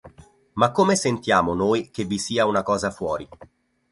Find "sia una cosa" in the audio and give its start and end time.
2.17-2.89